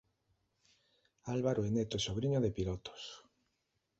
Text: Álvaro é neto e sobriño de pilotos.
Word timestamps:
Álvaro 1.33 1.61
é 1.67 1.69
neto 1.75 1.95
e 1.97 2.03
sobriño 2.05 2.39
de 2.41 2.53
pilotos. 2.57 3.01